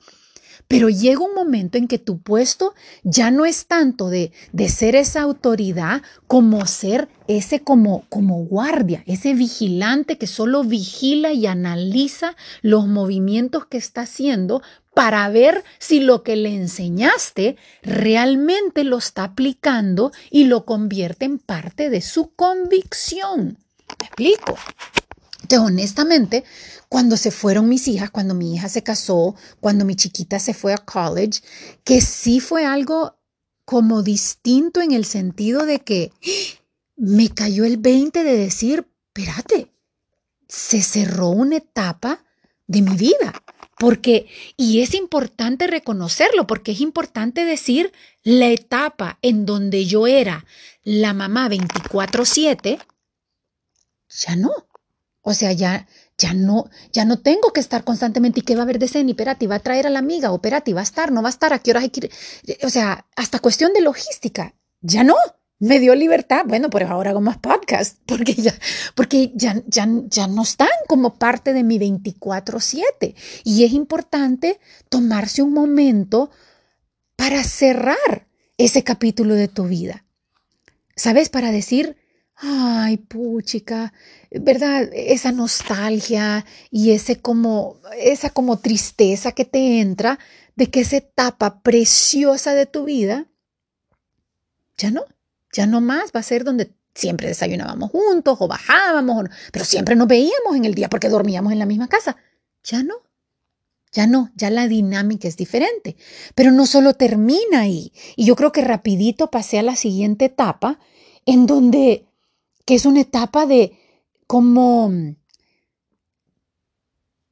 pero 0.67 0.89
llega 0.89 1.21
un 1.21 1.33
momento 1.33 1.77
en 1.77 1.87
que 1.87 1.99
tu 1.99 2.19
puesto 2.19 2.73
ya 3.03 3.31
no 3.31 3.45
es 3.45 3.67
tanto 3.67 4.09
de, 4.09 4.31
de 4.51 4.69
ser 4.69 4.95
esa 4.95 5.21
autoridad 5.21 6.01
como 6.27 6.65
ser 6.65 7.07
ese 7.27 7.61
como, 7.61 8.05
como 8.09 8.45
guardia, 8.45 9.03
ese 9.07 9.33
vigilante 9.33 10.17
que 10.17 10.27
solo 10.27 10.63
vigila 10.63 11.31
y 11.31 11.47
analiza 11.47 12.35
los 12.61 12.87
movimientos 12.87 13.65
que 13.65 13.77
está 13.77 14.01
haciendo 14.01 14.61
para 14.93 15.27
ver 15.29 15.63
si 15.77 15.99
lo 15.99 16.23
que 16.23 16.35
le 16.35 16.55
enseñaste 16.55 17.57
realmente 17.83 18.83
lo 18.83 18.97
está 18.97 19.25
aplicando 19.25 20.11
y 20.31 20.45
lo 20.45 20.65
convierte 20.65 21.25
en 21.25 21.37
parte 21.37 21.89
de 21.89 22.01
su 22.01 22.33
convicción. 22.33 23.57
¿Me 23.99 24.05
explico? 24.07 24.57
Entonces, 25.45 25.67
honestamente, 25.67 26.43
cuando 26.89 27.17
se 27.17 27.29
fueron 27.29 27.69
mis 27.69 27.87
hijas, 27.87 28.09
cuando 28.09 28.33
mi 28.33 28.55
hija 28.55 28.67
se 28.67 28.81
casó, 28.81 29.35
cuando 29.59 29.85
mi 29.85 29.95
chiquita 29.95 30.39
se 30.39 30.55
fue 30.55 30.73
a 30.73 30.79
college, 30.79 31.41
que 31.83 32.01
sí 32.01 32.39
fue 32.39 32.65
algo 32.65 33.19
como 33.63 34.01
distinto 34.01 34.81
en 34.81 34.91
el 34.91 35.05
sentido 35.05 35.67
de 35.67 35.81
que 35.81 36.11
me 36.95 37.29
cayó 37.29 37.63
el 37.63 37.77
20 37.77 38.23
de 38.23 38.37
decir, 38.37 38.87
espérate, 39.07 39.71
se 40.47 40.81
cerró 40.81 41.29
una 41.29 41.57
etapa 41.57 42.25
de 42.65 42.81
mi 42.81 42.95
vida. 42.95 43.33
Porque, 43.77 44.27
y 44.57 44.81
es 44.81 44.95
importante 44.95 45.67
reconocerlo, 45.67 46.47
porque 46.47 46.71
es 46.71 46.81
importante 46.81 47.45
decir 47.45 47.93
la 48.23 48.47
etapa 48.47 49.19
en 49.21 49.45
donde 49.45 49.85
yo 49.85 50.07
era 50.07 50.43
la 50.81 51.13
mamá 51.13 51.49
24/7, 51.49 52.79
ya 54.09 54.35
no. 54.37 54.51
O 55.27 55.33
sea, 55.33 55.51
ya, 55.53 55.87
ya 56.19 56.35
no, 56.35 56.69
ya 56.93 57.03
no 57.03 57.17
tengo 57.17 57.51
que 57.51 57.59
estar 57.59 57.83
constantemente 57.83 58.41
y 58.41 58.43
qué 58.43 58.53
va 58.53 58.61
a 58.61 58.63
haber 58.63 58.77
de 58.77 58.87
cena, 58.87 59.09
y 59.09 59.15
Perati 59.15 59.47
va 59.47 59.55
a 59.55 59.59
traer 59.59 59.87
a 59.87 59.89
la 59.89 59.97
amiga, 59.97 60.31
o 60.31 60.39
Perati 60.39 60.71
va 60.71 60.81
a 60.81 60.83
estar, 60.83 61.11
no 61.11 61.23
va 61.23 61.29
a 61.29 61.31
estar, 61.31 61.51
a 61.51 61.57
qué 61.57 61.71
horas 61.71 61.81
hay 61.81 61.89
que 61.89 62.05
ir. 62.05 62.11
O 62.63 62.69
sea, 62.69 63.07
hasta 63.15 63.39
cuestión 63.39 63.73
de 63.73 63.81
logística, 63.81 64.53
ya 64.81 65.03
no. 65.03 65.15
Me 65.57 65.79
dio 65.79 65.95
libertad, 65.95 66.43
bueno, 66.45 66.69
pero 66.69 66.87
ahora 66.89 67.09
hago 67.09 67.21
más 67.21 67.37
podcast, 67.39 67.97
porque 68.05 68.35
ya, 68.35 68.53
porque 68.93 69.31
ya, 69.33 69.63
ya, 69.65 69.87
ya 70.07 70.27
no 70.27 70.43
están 70.43 70.69
como 70.87 71.15
parte 71.15 71.53
de 71.53 71.63
mi 71.63 71.79
24-7. 71.79 73.15
Y 73.43 73.63
es 73.63 73.73
importante 73.73 74.59
tomarse 74.89 75.41
un 75.41 75.53
momento 75.53 76.29
para 77.15 77.43
cerrar 77.43 78.27
ese 78.59 78.83
capítulo 78.83 79.33
de 79.33 79.47
tu 79.47 79.63
vida. 79.63 80.05
¿Sabes? 80.95 81.29
Para 81.29 81.51
decir, 81.51 81.97
ay, 82.35 82.97
puchica, 82.97 83.93
¿verdad? 84.31 84.89
Esa 84.93 85.31
nostalgia 85.31 86.45
y 86.69 86.91
ese 86.91 87.21
como, 87.21 87.79
esa 87.97 88.29
como 88.29 88.59
tristeza 88.59 89.31
que 89.31 89.45
te 89.45 89.79
entra 89.79 90.19
de 90.55 90.69
que 90.69 90.81
esa 90.81 90.97
etapa 90.97 91.61
preciosa 91.61 92.53
de 92.53 92.65
tu 92.65 92.85
vida, 92.85 93.27
ya 94.77 94.91
no, 94.91 95.05
ya 95.53 95.65
no 95.65 95.81
más 95.81 96.11
va 96.15 96.19
a 96.19 96.23
ser 96.23 96.43
donde 96.43 96.73
siempre 96.93 97.27
desayunábamos 97.27 97.91
juntos 97.91 98.37
o 98.39 98.47
bajábamos, 98.47 99.25
pero 99.51 99.65
siempre 99.65 99.95
nos 99.95 100.07
veíamos 100.07 100.55
en 100.55 100.65
el 100.65 100.73
día 100.73 100.89
porque 100.89 101.09
dormíamos 101.09 101.51
en 101.51 101.59
la 101.59 101.65
misma 101.65 101.87
casa. 101.87 102.15
Ya 102.63 102.81
no, 102.83 102.95
ya 103.91 104.07
no, 104.07 104.31
ya 104.35 104.49
la 104.49 104.67
dinámica 104.67 105.27
es 105.27 105.37
diferente. 105.37 105.95
Pero 106.35 106.51
no 106.51 106.65
solo 106.65 106.93
termina 106.93 107.61
ahí. 107.61 107.93
Y 108.15 108.25
yo 108.25 108.35
creo 108.35 108.51
que 108.51 108.61
rapidito 108.61 109.29
pasé 109.31 109.59
a 109.59 109.63
la 109.63 109.75
siguiente 109.75 110.25
etapa, 110.25 110.79
en 111.25 111.45
donde, 111.45 112.05
que 112.65 112.75
es 112.75 112.85
una 112.85 113.01
etapa 113.01 113.45
de 113.45 113.77
cómo, 114.27 114.91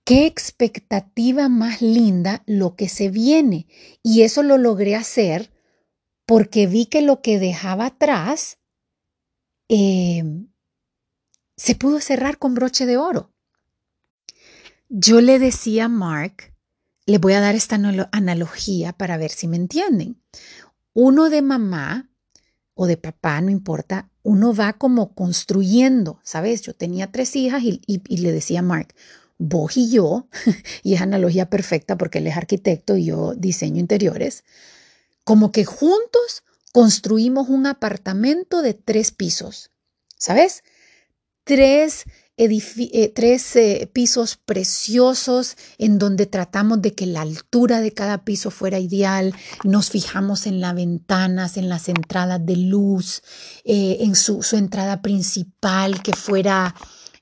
qué 0.03 0.25
expectativa 0.25 1.49
más 1.49 1.81
linda 1.81 2.43
lo 2.45 2.75
que 2.75 2.87
se 2.87 3.09
viene. 3.09 3.67
Y 4.03 4.21
eso 4.21 4.43
lo 4.43 4.57
logré 4.57 4.95
hacer 4.95 5.51
porque 6.25 6.67
vi 6.67 6.85
que 6.85 7.01
lo 7.01 7.21
que 7.21 7.39
dejaba 7.39 7.87
atrás 7.87 8.59
eh, 9.69 10.23
se 11.57 11.75
pudo 11.75 11.99
cerrar 11.99 12.37
con 12.37 12.53
broche 12.53 12.85
de 12.85 12.97
oro. 12.97 13.31
Yo 14.89 15.21
le 15.21 15.39
decía 15.39 15.85
a 15.85 15.89
Mark, 15.89 16.53
le 17.05 17.17
voy 17.17 17.33
a 17.33 17.39
dar 17.39 17.55
esta 17.55 17.75
analogía 18.11 18.93
para 18.93 19.17
ver 19.17 19.31
si 19.31 19.47
me 19.47 19.57
entienden. 19.57 20.21
Uno 20.93 21.29
de 21.29 21.41
mamá 21.41 22.11
o 22.75 22.85
de 22.85 22.97
papá, 22.97 23.41
no 23.41 23.49
importa, 23.49 24.11
uno 24.23 24.53
va 24.53 24.73
como 24.73 25.13
construyendo, 25.13 26.19
¿sabes? 26.23 26.61
Yo 26.61 26.73
tenía 26.73 27.11
tres 27.11 27.35
hijas 27.35 27.61
y, 27.63 28.17
le 28.17 28.31
decía 28.31 28.59
a 28.59 28.63
Mark, 28.63 28.95
vos 29.37 29.77
y 29.77 29.91
yo, 29.91 30.27
y 30.83 30.93
es 30.93 31.01
analogía 31.01 31.49
perfecta 31.49 31.97
porque 31.97 32.19
él 32.19 32.27
es 32.27 32.37
arquitecto 32.37 32.95
y 32.97 33.05
yo 33.05 33.35
diseño 33.35 33.79
interiores, 33.79 34.43
como 35.25 35.51
que 35.51 35.65
juntos 35.65 36.43
construimos 36.71 37.49
un 37.49 37.67
apartamento 37.67 38.61
de 38.61 38.73
tres 38.73 39.11
pisos, 39.11 39.71
¿sabes? 40.17 40.63
Tres 41.43 42.05
eh, 42.35 43.13
tres 43.13 43.55
eh, 43.55 43.89
pisos 43.93 44.37
preciosos 44.37 45.55
en 45.77 45.99
donde 45.99 46.25
tratamos 46.25 46.81
de 46.81 46.93
que 46.93 47.05
la 47.05 47.21
altura 47.21 47.79
de 47.79 47.93
cada 47.93 48.23
piso 48.23 48.49
fuera 48.49 48.79
ideal, 48.79 49.35
nos 49.63 49.91
fijamos 49.91 50.47
en 50.47 50.59
las 50.59 50.73
ventanas, 50.73 51.57
en 51.57 51.69
las 51.69 51.89
entradas 51.89 52.43
de 52.43 52.57
luz, 52.57 53.21
eh, 53.65 53.97
en 53.99 54.15
su, 54.15 54.41
su 54.41 54.55
entrada 54.57 55.01
principal 55.03 56.01
que 56.01 56.13
fuera 56.13 56.73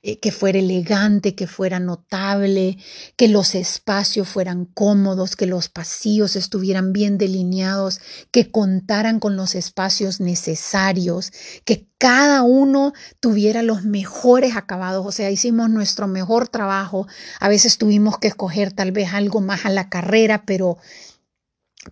eh, 0.04 0.18
que 0.18 0.32
fuera 0.32 0.58
elegante, 0.58 1.36
que 1.36 1.46
fuera 1.46 1.78
notable, 1.78 2.76
que 3.16 3.28
los 3.28 3.54
espacios 3.54 4.28
fueran 4.28 4.64
cómodos, 4.64 5.36
que 5.36 5.46
los 5.46 5.68
pasillos 5.68 6.34
estuvieran 6.34 6.92
bien 6.92 7.18
delineados, 7.18 8.00
que 8.32 8.50
contaran 8.50 9.20
con 9.20 9.36
los 9.36 9.54
espacios 9.54 10.20
necesarios, 10.20 11.32
que 11.64 11.88
cada 11.98 12.42
uno 12.42 12.92
tuviera 13.20 13.62
los 13.62 13.84
mejores 13.84 14.56
acabados, 14.56 15.06
o 15.06 15.12
sea, 15.12 15.30
hicimos 15.30 15.70
nuestro 15.70 16.08
mejor 16.08 16.48
trabajo, 16.48 17.06
a 17.38 17.48
veces 17.48 17.78
tuvimos 17.78 18.18
que 18.18 18.26
escoger 18.26 18.72
tal 18.72 18.90
vez 18.90 19.14
algo 19.14 19.40
más 19.40 19.66
a 19.66 19.70
la 19.70 19.88
carrera, 19.88 20.44
pero 20.44 20.78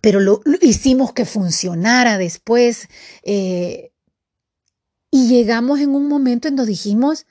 pero 0.01 0.19
lo, 0.19 0.41
hicimos 0.61 1.13
que 1.13 1.25
funcionara 1.25 2.17
después. 2.17 2.87
Eh, 3.23 3.91
y 5.11 5.27
llegamos 5.27 5.79
en 5.79 5.93
un 5.93 6.07
momento 6.07 6.47
en 6.47 6.55
donde 6.55 6.71
dijimos, 6.71 7.25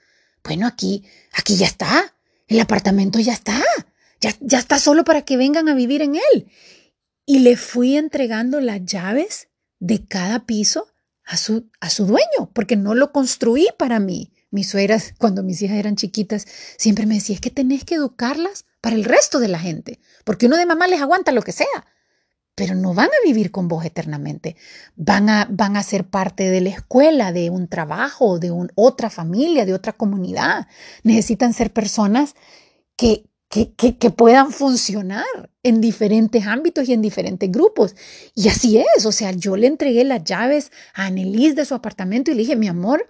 bueno, 0.44 0.66
aquí, 0.66 1.04
aquí 1.32 1.56
ya 1.56 1.66
está. 1.66 2.14
El 2.47 2.61
apartamento 2.61 3.18
ya 3.20 3.32
está. 3.32 3.62
Ya, 4.20 4.35
ya 4.40 4.59
está 4.59 4.78
solo 4.78 5.04
para 5.04 5.23
que 5.23 5.37
vengan 5.37 5.68
a 5.68 5.75
vivir 5.75 6.02
en 6.02 6.16
él. 6.16 6.50
Y 7.26 7.40
le 7.40 7.56
fui 7.56 7.97
entregando 7.97 8.61
las 8.61 8.85
llaves 8.85 9.49
de 9.78 10.04
cada 10.04 10.47
piso 10.47 10.88
a 11.25 11.37
su, 11.37 11.70
a 11.80 11.90
su 11.90 12.06
dueño, 12.06 12.50
porque 12.52 12.76
no 12.76 12.94
lo 12.94 13.12
construí 13.12 13.68
para 13.78 14.00
mí. 14.00 14.32
Mis 14.50 14.68
suegras, 14.68 15.14
cuando 15.16 15.44
mis 15.44 15.62
hijas 15.62 15.78
eran 15.78 15.94
chiquitas, 15.94 16.47
siempre 16.76 17.06
me 17.06 17.14
decía, 17.14 17.37
es 17.37 17.40
que 17.40 17.50
tenés 17.50 17.85
que 17.85 17.94
educarlas 17.94 18.64
para 18.80 18.97
el 18.97 19.04
resto 19.04 19.38
de 19.38 19.49
la 19.49 19.61
gente, 19.61 20.00
porque 20.25 20.47
uno 20.47 20.56
de 20.56 20.66
mamá 20.66 20.88
les 20.88 21.00
aguanta 21.00 21.30
lo 21.30 21.42
que 21.42 21.52
sea, 21.52 21.87
pero 22.60 22.74
no 22.74 22.92
van 22.92 23.06
a 23.06 23.24
vivir 23.24 23.50
con 23.50 23.68
vos 23.68 23.86
eternamente. 23.86 24.54
Van 24.94 25.30
a, 25.30 25.48
van 25.50 25.78
a 25.78 25.82
ser 25.82 26.04
parte 26.04 26.50
de 26.50 26.60
la 26.60 26.68
escuela, 26.68 27.32
de 27.32 27.48
un 27.48 27.68
trabajo, 27.68 28.38
de 28.38 28.50
un, 28.50 28.70
otra 28.74 29.08
familia, 29.08 29.64
de 29.64 29.72
otra 29.72 29.94
comunidad. 29.94 30.66
Necesitan 31.02 31.54
ser 31.54 31.72
personas 31.72 32.34
que, 32.96 33.24
que, 33.48 33.72
que, 33.96 34.10
puedan 34.10 34.52
funcionar 34.52 35.24
en 35.62 35.80
diferentes 35.80 36.46
ámbitos 36.46 36.86
y 36.86 36.92
en 36.92 37.00
diferentes 37.00 37.50
grupos. 37.50 37.96
Y 38.34 38.48
así 38.48 38.76
es, 38.76 39.06
o 39.06 39.12
sea, 39.12 39.30
yo 39.30 39.56
le 39.56 39.66
entregué 39.66 40.04
las 40.04 40.22
llaves 40.22 40.70
a 40.92 41.06
Annelise 41.06 41.54
de 41.54 41.64
su 41.64 41.74
apartamento 41.74 42.30
y 42.30 42.34
le 42.34 42.42
dije, 42.42 42.56
mi 42.56 42.68
amor, 42.68 43.08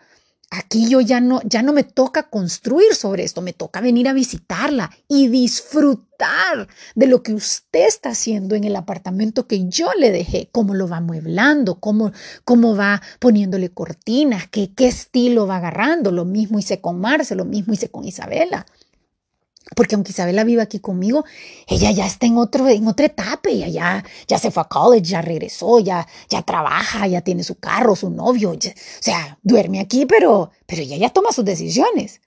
Aquí 0.53 0.89
yo 0.89 1.01
ya 1.01 1.21
no, 1.21 1.41
ya 1.45 1.63
no 1.63 1.73
me 1.73 1.85
toca 1.85 2.25
construir 2.29 2.97
sobre 2.97 3.23
esto, 3.23 3.41
me 3.41 3.53
toca 3.53 3.81
venir 3.81 4.09
a 4.09 4.13
visitarla 4.13 4.91
y 5.07 5.29
disfrutar 5.29 6.67
de 6.97 7.07
lo 7.07 7.23
que 7.23 7.35
usted 7.35 7.87
está 7.87 8.11
haciendo 8.11 8.57
en 8.57 8.65
el 8.65 8.75
apartamento 8.75 9.47
que 9.47 9.69
yo 9.69 9.93
le 9.97 10.11
dejé, 10.11 10.49
cómo 10.51 10.75
lo 10.75 10.89
va 10.89 10.97
amueblando, 10.97 11.79
cómo, 11.79 12.11
cómo 12.45 12.75
va 12.75 13.01
poniéndole 13.21 13.71
cortinas, 13.71 14.49
qué, 14.49 14.75
qué 14.75 14.89
estilo 14.89 15.47
va 15.47 15.59
agarrando. 15.59 16.11
Lo 16.11 16.25
mismo 16.25 16.59
hice 16.59 16.81
con 16.81 17.01
Marce, 17.01 17.37
lo 17.37 17.45
mismo 17.45 17.73
hice 17.73 17.89
con 17.89 18.05
Isabela. 18.05 18.67
Porque 19.75 19.95
aunque 19.95 20.13
Isabela 20.13 20.45
vive 20.45 20.63
aquí 20.63 20.81
conmigo, 20.81 21.25
ella 21.67 21.91
ya 21.93 22.07
está 22.07 22.27
en, 22.27 22.37
otro, 22.37 22.69
en 22.69 22.87
otra 22.87 23.07
etapa, 23.07 23.51
ella 23.51 23.69
ya, 23.69 24.05
ya 24.27 24.39
se 24.39 24.51
fue 24.51 24.63
a 24.63 24.69
college, 24.69 25.05
ya 25.05 25.23
regresó, 25.23 25.79
ya, 25.81 26.07
ya 26.29 26.43
trabaja, 26.43 27.07
ya 27.07 27.21
tiene 27.21 27.45
su 27.45 27.57
carro, 27.59 27.95
su 27.95 28.11
novio, 28.11 28.51
o 28.51 28.59
sea, 29.01 29.39
duerme 29.43 29.81
aquí, 29.81 30.07
pero, 30.07 30.51
pero 30.67 30.83
ella 30.83 30.97
ya 30.97 31.11
toma 31.11 31.33
sus 31.33 31.45
decisiones. 31.45 32.21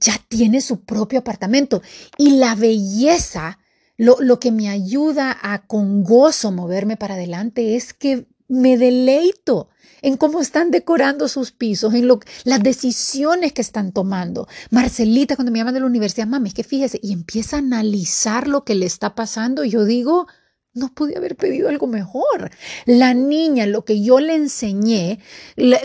ya 0.00 0.14
tiene 0.28 0.60
su 0.60 0.84
propio 0.84 1.18
apartamento 1.18 1.82
y 2.16 2.38
la 2.38 2.54
belleza, 2.54 3.58
lo, 3.96 4.16
lo 4.20 4.38
que 4.38 4.52
me 4.52 4.68
ayuda 4.68 5.36
a 5.42 5.66
con 5.66 6.04
gozo 6.04 6.52
moverme 6.52 6.96
para 6.96 7.14
adelante 7.14 7.76
es 7.76 7.92
que 7.92 8.26
me 8.48 8.78
deleito 8.78 9.68
en 10.02 10.16
cómo 10.16 10.40
están 10.40 10.70
decorando 10.70 11.28
sus 11.28 11.52
pisos, 11.52 11.94
en 11.94 12.06
lo, 12.06 12.20
las 12.44 12.62
decisiones 12.62 13.52
que 13.52 13.62
están 13.62 13.92
tomando. 13.92 14.48
Marcelita, 14.70 15.36
cuando 15.36 15.52
me 15.52 15.58
llaman 15.58 15.74
de 15.74 15.80
la 15.80 15.86
universidad, 15.86 16.26
mami, 16.26 16.48
es 16.48 16.54
que 16.54 16.64
fíjese, 16.64 16.98
y 17.02 17.12
empieza 17.12 17.56
a 17.56 17.60
analizar 17.60 18.48
lo 18.48 18.64
que 18.64 18.74
le 18.74 18.86
está 18.86 19.14
pasando, 19.14 19.64
yo 19.64 19.84
digo, 19.84 20.26
no 20.74 20.94
pude 20.94 21.16
haber 21.16 21.36
pedido 21.36 21.68
algo 21.68 21.86
mejor. 21.86 22.50
La 22.86 23.14
niña, 23.14 23.66
lo 23.66 23.84
que 23.84 24.02
yo 24.02 24.20
le 24.20 24.34
enseñé, 24.34 25.18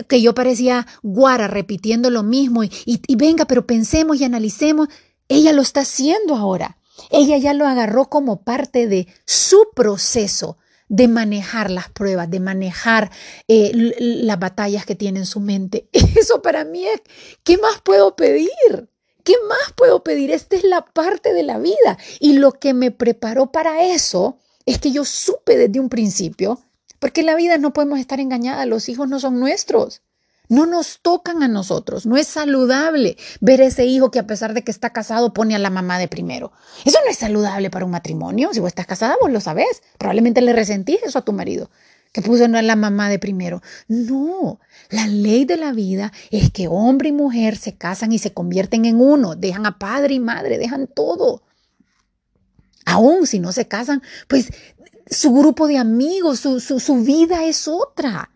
que 0.08 0.22
yo 0.22 0.34
parecía 0.34 0.86
guara 1.02 1.48
repitiendo 1.48 2.10
lo 2.10 2.22
mismo, 2.22 2.64
y, 2.64 2.70
y 2.84 3.16
venga, 3.16 3.46
pero 3.46 3.66
pensemos 3.66 4.20
y 4.20 4.24
analicemos, 4.24 4.88
ella 5.28 5.52
lo 5.52 5.62
está 5.62 5.80
haciendo 5.80 6.36
ahora. 6.36 6.78
Ella 7.10 7.38
ya 7.38 7.54
lo 7.54 7.66
agarró 7.66 8.08
como 8.08 8.44
parte 8.44 8.86
de 8.86 9.08
su 9.24 9.68
proceso 9.74 10.58
de 10.88 11.08
manejar 11.08 11.70
las 11.70 11.88
pruebas, 11.88 12.30
de 12.30 12.40
manejar 12.40 13.10
eh, 13.48 13.72
las 13.98 14.38
batallas 14.38 14.84
que 14.86 14.94
tiene 14.94 15.20
en 15.20 15.26
su 15.26 15.40
mente. 15.40 15.88
Eso 15.92 16.42
para 16.42 16.64
mí 16.64 16.86
es, 16.86 17.00
¿qué 17.42 17.58
más 17.58 17.80
puedo 17.82 18.16
pedir? 18.16 18.88
¿Qué 19.24 19.34
más 19.48 19.72
puedo 19.74 20.04
pedir? 20.04 20.30
Esta 20.30 20.56
es 20.56 20.64
la 20.64 20.84
parte 20.84 21.32
de 21.32 21.42
la 21.42 21.58
vida. 21.58 21.98
Y 22.20 22.34
lo 22.34 22.52
que 22.52 22.74
me 22.74 22.90
preparó 22.90 23.50
para 23.50 23.82
eso 23.82 24.38
es 24.66 24.78
que 24.78 24.92
yo 24.92 25.04
supe 25.06 25.56
desde 25.56 25.80
un 25.80 25.88
principio, 25.88 26.60
porque 26.98 27.20
en 27.20 27.26
la 27.26 27.34
vida 27.34 27.56
no 27.56 27.72
podemos 27.72 27.98
estar 27.98 28.20
engañadas, 28.20 28.66
los 28.66 28.88
hijos 28.90 29.08
no 29.08 29.18
son 29.18 29.40
nuestros. 29.40 30.02
No 30.54 30.66
nos 30.66 31.00
tocan 31.00 31.42
a 31.42 31.48
nosotros. 31.48 32.06
No 32.06 32.16
es 32.16 32.28
saludable 32.28 33.16
ver 33.40 33.60
ese 33.60 33.86
hijo 33.86 34.12
que 34.12 34.20
a 34.20 34.26
pesar 34.28 34.54
de 34.54 34.62
que 34.62 34.70
está 34.70 34.90
casado 34.90 35.34
pone 35.34 35.56
a 35.56 35.58
la 35.58 35.68
mamá 35.68 35.98
de 35.98 36.06
primero. 36.06 36.52
Eso 36.84 36.98
no 37.04 37.10
es 37.10 37.18
saludable 37.18 37.70
para 37.70 37.84
un 37.84 37.90
matrimonio. 37.90 38.50
Si 38.52 38.60
vos 38.60 38.68
estás 38.68 38.86
casada, 38.86 39.16
vos 39.20 39.32
lo 39.32 39.40
sabés. 39.40 39.82
Probablemente 39.98 40.40
le 40.42 40.52
resentís 40.52 41.02
eso 41.02 41.18
a 41.18 41.24
tu 41.24 41.32
marido, 41.32 41.70
que 42.12 42.22
puso 42.22 42.44
a 42.44 42.48
la 42.48 42.76
mamá 42.76 43.08
de 43.08 43.18
primero. 43.18 43.62
No, 43.88 44.60
la 44.90 45.08
ley 45.08 45.44
de 45.44 45.56
la 45.56 45.72
vida 45.72 46.12
es 46.30 46.52
que 46.52 46.68
hombre 46.68 47.08
y 47.08 47.12
mujer 47.12 47.56
se 47.56 47.76
casan 47.76 48.12
y 48.12 48.20
se 48.20 48.32
convierten 48.32 48.84
en 48.84 49.00
uno. 49.00 49.34
Dejan 49.34 49.66
a 49.66 49.80
padre 49.80 50.14
y 50.14 50.20
madre, 50.20 50.56
dejan 50.56 50.86
todo. 50.86 51.42
Aún 52.86 53.26
si 53.26 53.40
no 53.40 53.50
se 53.50 53.66
casan, 53.66 54.04
pues 54.28 54.52
su 55.10 55.34
grupo 55.34 55.66
de 55.66 55.78
amigos, 55.78 56.38
su, 56.38 56.60
su 56.60 56.96
vida 57.02 57.44
es 57.44 57.66
otra 57.66 58.30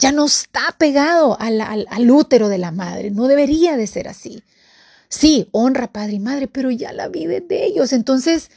ya 0.00 0.12
no 0.12 0.24
está 0.24 0.74
pegado 0.78 1.36
al, 1.38 2.10
útero 2.10 2.48
de 2.48 2.58
la 2.58 2.72
madre. 2.72 3.10
No 3.10 3.28
debería 3.28 3.76
de 3.76 3.86
ser 3.86 4.08
así. 4.08 4.42
Sí, 5.08 5.48
honra 5.52 5.92
padre 5.92 6.14
y 6.14 6.20
madre, 6.20 6.48
pero 6.48 6.70
ya 6.70 6.92
la 6.92 7.08
vida 7.08 7.36
es 7.36 7.48
de 7.48 7.66
ellos. 7.66 7.92
Entonces, 7.92 8.50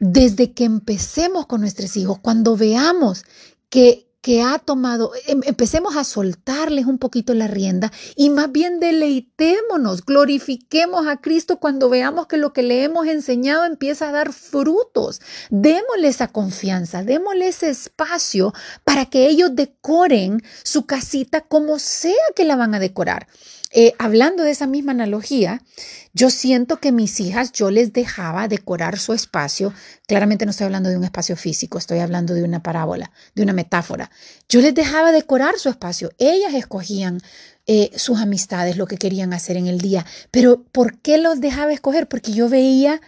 desde 0.00 0.52
que 0.52 0.64
empecemos 0.64 1.46
con 1.46 1.60
nuestros 1.60 1.96
hijos, 1.96 2.18
cuando 2.18 2.56
veamos 2.56 3.24
que, 3.68 4.10
que 4.24 4.40
ha 4.40 4.58
tomado, 4.58 5.12
em, 5.26 5.42
empecemos 5.44 5.96
a 5.96 6.02
soltarles 6.02 6.86
un 6.86 6.96
poquito 6.96 7.34
la 7.34 7.46
rienda 7.46 7.92
y 8.16 8.30
más 8.30 8.50
bien 8.50 8.80
deleitémonos, 8.80 10.02
glorifiquemos 10.02 11.06
a 11.06 11.18
Cristo 11.18 11.58
cuando 11.58 11.90
veamos 11.90 12.26
que 12.26 12.38
lo 12.38 12.54
que 12.54 12.62
le 12.62 12.84
hemos 12.84 13.06
enseñado 13.06 13.66
empieza 13.66 14.08
a 14.08 14.12
dar 14.12 14.32
frutos. 14.32 15.20
Démosle 15.50 16.08
esa 16.08 16.28
confianza, 16.28 17.04
démosle 17.04 17.48
ese 17.48 17.68
espacio 17.68 18.54
para 18.82 19.04
que 19.04 19.28
ellos 19.28 19.54
decoren 19.54 20.42
su 20.62 20.86
casita 20.86 21.42
como 21.42 21.78
sea 21.78 22.14
que 22.34 22.46
la 22.46 22.56
van 22.56 22.74
a 22.74 22.80
decorar. 22.80 23.26
Eh, 23.76 23.92
hablando 23.98 24.44
de 24.44 24.52
esa 24.52 24.68
misma 24.68 24.92
analogía, 24.92 25.60
yo 26.12 26.30
siento 26.30 26.78
que 26.78 26.92
mis 26.92 27.18
hijas 27.18 27.50
yo 27.50 27.72
les 27.72 27.92
dejaba 27.92 28.46
decorar 28.46 29.00
su 29.00 29.12
espacio. 29.12 29.74
Claramente 30.06 30.44
no 30.44 30.52
estoy 30.52 30.66
hablando 30.66 30.90
de 30.90 30.96
un 30.96 31.02
espacio 31.02 31.36
físico, 31.36 31.76
estoy 31.76 31.98
hablando 31.98 32.34
de 32.34 32.44
una 32.44 32.62
parábola, 32.62 33.10
de 33.34 33.42
una 33.42 33.52
metáfora. 33.52 34.12
Yo 34.48 34.60
les 34.60 34.76
dejaba 34.76 35.10
decorar 35.10 35.58
su 35.58 35.68
espacio. 35.68 36.12
Ellas 36.18 36.54
escogían 36.54 37.20
eh, 37.66 37.90
sus 37.96 38.20
amistades, 38.20 38.76
lo 38.76 38.86
que 38.86 38.96
querían 38.96 39.32
hacer 39.32 39.56
en 39.56 39.66
el 39.66 39.80
día. 39.80 40.06
Pero 40.30 40.62
¿por 40.70 41.00
qué 41.00 41.18
los 41.18 41.40
dejaba 41.40 41.72
escoger? 41.72 42.06
Porque 42.06 42.30
yo 42.30 42.48
veía 42.48 43.00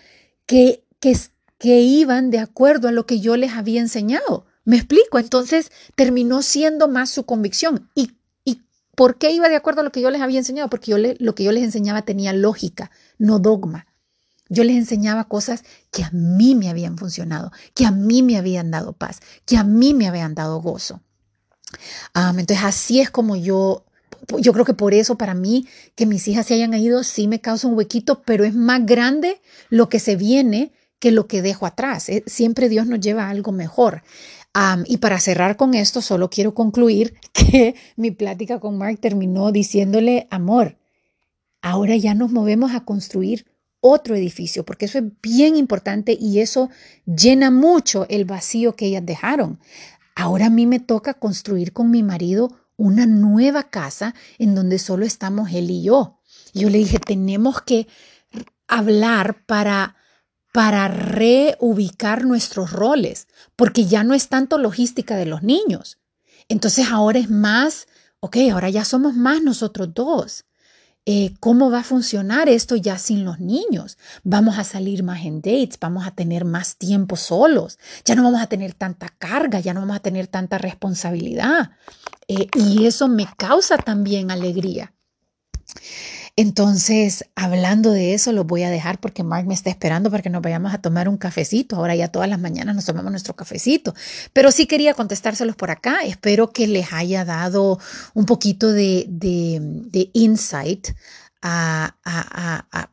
que, 0.47 0.83
que, 0.99 1.17
que 1.59 1.81
iban 1.83 2.31
de 2.31 2.41
acuerdo 2.41 2.89
a 2.89 2.93
lo 2.93 3.07
que 3.07 3.21
yo 3.21 3.37
les 3.37 3.53
había 3.53 3.81
enseñado. 3.81 4.47
¿Me 4.65 4.75
explico? 4.75 5.21
Entonces 5.21 5.71
terminó 5.95 6.43
siendo 6.43 6.89
más 6.89 7.11
su 7.11 7.25
convicción. 7.25 7.89
¿Y, 7.95 8.17
por 8.97 9.19
qué 9.19 9.31
iba 9.31 9.49
de 9.49 9.55
acuerdo 9.55 9.83
a 9.83 9.85
lo 9.85 9.93
que 9.93 10.01
yo 10.01 10.11
les 10.11 10.21
había 10.21 10.39
enseñado? 10.39 10.69
Porque 10.69 10.91
yo 10.91 10.97
lo 10.99 11.35
que 11.35 11.45
yo 11.45 11.53
les 11.53 11.63
enseñaba 11.63 12.03
tenía 12.03 12.33
lógica, 12.33 12.91
no 13.19 13.39
dogma. 13.39 13.87
Yo 14.49 14.65
les 14.65 14.77
enseñaba 14.77 15.25
cosas 15.25 15.65
que 15.91 16.03
a 16.03 16.11
mí 16.13 16.55
me 16.55 16.71
habían 16.71 16.99
funcionado, 16.99 17.53
que 17.75 17.85
a 17.85 17.91
mí 17.91 18.23
me 18.23 18.37
habían 18.37 18.71
dado 18.71 18.93
paz, 18.93 19.21
que 19.45 19.57
a 19.57 19.65
mí 19.65 19.93
me 19.93 20.09
habían 20.09 20.35
dado 20.35 20.61
gozo. 20.61 21.01
entonces 22.15 22.65
así 22.65 23.01
es 23.01 23.11
como 23.11 23.37
yo 23.37 23.85
yo 24.39 24.53
creo 24.53 24.65
que 24.65 24.75
por 24.75 24.95
eso 24.95 25.19
para 25.19 25.35
mí 25.35 25.67
que 25.95 26.07
mis 26.07 26.27
hijas 26.27 26.47
se 26.47 26.55
hayan 26.55 26.75
ido 26.75 27.05
sí 27.05 27.29
me 27.29 27.41
causa 27.41 27.69
un 27.69 27.77
huequito, 27.77 28.23
pero 28.25 28.45
es 28.45 28.55
más 28.55 28.85
grande 28.87 29.41
lo 29.69 29.89
que 29.89 30.01
se 30.01 30.17
viene 30.17 30.73
que 30.99 31.11
lo 31.11 31.27
que 31.27 31.43
dejo 31.43 31.67
atrás. 31.67 32.09
Eh, 32.09 32.25
siempre 32.27 32.69
Dios 32.69 32.87
nos 32.87 33.01
lleva 33.01 33.27
a 33.27 33.31
algo 33.31 33.53
mejor. 33.53 34.03
Y 34.87 34.99
para 34.99 35.21
cerrar 35.21 35.57
con 35.57 35.75
esto, 35.75 36.01
solo 36.01 36.31
quiero 36.31 36.55
concluir 36.55 37.15
que 37.33 37.75
mi 37.97 38.11
plática 38.11 38.61
con 38.61 38.79
Mark 38.79 38.99
terminó 39.01 39.53
diciéndole, 39.53 40.27
amor, 40.31 40.79
ahora 41.61 41.97
ya 41.97 42.15
nos 42.15 42.31
movemos 42.31 42.73
a 42.73 42.85
construir 42.85 43.47
otro 43.81 44.17
edificio, 44.17 44.65
porque 44.65 44.87
eso 44.87 44.99
es 44.99 45.05
bien 45.23 45.57
importante 45.57 46.17
y 46.19 46.41
eso 46.41 46.71
llena 47.05 47.51
mucho 47.51 48.07
el 48.09 48.25
vacío 48.25 48.75
que 48.75 48.87
ellas 48.87 49.05
dejaron. 49.05 49.61
Ahora 50.15 50.47
a 50.47 50.51
mí 50.51 50.67
me 50.67 50.81
toca 50.81 51.15
construir 51.15 51.73
con 51.73 51.91
mi 51.91 52.03
marido 52.03 52.57
una 52.77 53.07
nueva 53.07 53.65
casa 53.65 54.15
en 54.39 54.55
donde 54.55 54.79
solo 54.79 55.05
estamos 55.05 55.51
él 55.53 55.71
y 55.71 55.83
yo. 55.83 56.21
yo 56.55 56.71
le 56.71 56.79
dije, 56.79 56.99
tenemos 56.99 57.61
que 57.61 57.87
hablar 58.67 59.45
para 59.45 59.97
para 60.57 60.89
reubicar 60.89 62.25
nuestros 62.25 62.73
roles, 62.73 63.29
porque 63.57 63.85
ya 63.85 64.05
no 64.05 64.15
es 64.15 64.29
tanto 64.29 64.57
logística 64.57 65.15
de 65.15 65.27
los 65.27 65.43
niños. 65.43 65.99
Entonces 66.49 66.87
ahora 66.91 67.19
es 67.19 67.29
más, 67.29 67.89
ok, 68.21 68.39
ahora 68.51 68.71
ya 68.71 68.87
somos 68.87 69.15
más 69.15 69.43
nosotros 69.43 69.93
dos. 69.93 70.47
Eh, 71.05 71.35
¿Cómo 71.41 71.71
va 71.71 71.81
a 71.81 71.85
funcionar 71.85 72.49
esto 72.49 72.75
ya 72.75 72.97
sin 72.97 73.23
los 73.23 73.39
niños? 73.39 73.99
Vamos 74.25 74.57
a 74.57 74.65
salir 74.65 75.03
más 75.03 75.27
en 75.27 75.43
dates, 75.43 75.79
vamos 75.79 76.07
a 76.07 76.13
tener 76.13 76.47
más 76.47 76.77
tiempo 76.79 77.17
solos, 77.17 77.79
ya 78.07 78.15
no 78.15 78.23
vamos 78.23 78.41
a 78.41 78.47
tener 78.47 78.73
tanta 78.73 79.11
carga, 79.11 79.61
ya 79.61 79.75
no 79.75 79.81
vamos 79.81 79.97
a 79.97 80.01
tener 80.01 80.27
tanta 80.27 80.57
responsabilidad. 80.57 81.73
Eh, 82.29 82.49
y 82.55 82.87
eso 82.87 83.09
me 83.09 83.27
causa 83.37 83.77
también 83.77 84.31
alegría. 84.31 84.95
Entonces, 86.39 87.25
hablando 87.35 87.93
de 87.93 88.13
eso, 88.13 88.31
lo 88.31 88.45
voy 88.45 88.63
a 88.63 88.71
dejar 88.71 89.01
porque 89.01 89.23
Mark 89.23 89.47
me 89.47 89.55
está 89.55 89.71
esperando 89.71 90.11
para 90.11 90.23
que 90.23 90.29
nos 90.29 90.43
vayamos 90.43 90.75
a 90.75 90.83
tomar 90.83 91.09
un 91.09 91.17
cafecito. 91.17 91.77
Ahora 91.77 91.95
ya 91.97 92.09
todas 92.09 92.29
las 92.29 92.39
mañanas 92.39 92.77
nos 92.77 92.85
tomamos 92.85 93.11
nuestro 93.11 93.35
cafecito. 93.35 93.95
Pero 94.35 94.53
sí 94.53 94.67
quería 94.67 94.93
contestárselos 94.93 95.57
por 95.57 95.71
acá. 95.71 96.01
Espero 96.05 96.53
que 96.53 96.67
les 96.67 96.93
haya 96.93 97.25
dado 97.25 97.79
un 98.13 98.27
poquito 98.27 98.71
de, 98.71 99.07
de, 99.09 99.61
de 99.63 100.11
insight 100.13 100.89
a, 101.43 101.95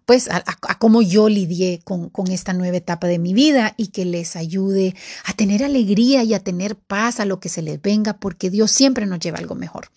pues 0.06 0.30
a, 0.30 0.44
cómo 0.80 1.02
yo 1.02 1.30
lidié 1.30 1.82
con, 1.84 2.10
con, 2.10 2.32
esta 2.32 2.54
nueva 2.54 2.78
etapa 2.78 3.08
de 3.08 3.20
mi 3.20 3.34
vida 3.34 3.74
y 3.78 3.88
que 3.88 4.06
les 4.06 4.36
ayude 4.36 4.96
a 5.26 5.34
tener 5.34 5.64
alegría 5.64 6.24
y 6.24 6.34
a 6.34 6.40
tener 6.40 6.76
paz 6.76 7.20
a 7.20 7.26
lo 7.26 7.40
que 7.40 7.50
se 7.50 7.62
les 7.62 7.82
venga, 7.82 8.14
porque 8.14 8.50
Dios 8.50 8.72
siempre 8.72 9.06
nos 9.06 9.20
lleva 9.20 9.40
algo 9.40 9.56
mejor. 9.56 9.90